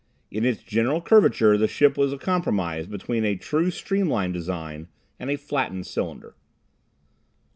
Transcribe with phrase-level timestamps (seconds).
[0.31, 4.87] In its general curvature the ship was a compromise between a true streamline design
[5.19, 6.35] and a flattened cylinder.